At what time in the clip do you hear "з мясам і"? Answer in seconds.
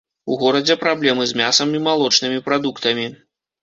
1.33-1.85